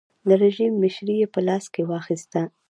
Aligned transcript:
د 0.27 0.29
رژیم 0.43 0.73
مشري 0.83 1.15
یې 1.21 1.27
په 1.33 1.39
لاس 1.47 1.65
کې 1.73 1.81
واخیسته. 1.91 2.41